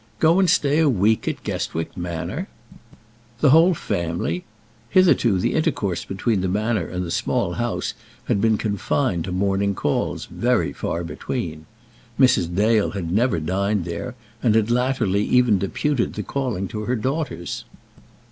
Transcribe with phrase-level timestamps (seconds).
[0.17, 2.47] Go and stay a week at Guestwick Manor!
[3.39, 4.45] The whole family!
[4.89, 7.93] Hitherto the intercourse between the Manor and the Small House
[8.25, 11.67] had been confined to morning calls, very far between.
[12.19, 12.55] Mrs.
[12.55, 17.65] Dale had never dined there, and had latterly even deputed the calling to her daughters.